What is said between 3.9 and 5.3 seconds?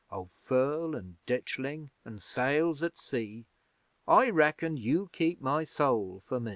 I reckon you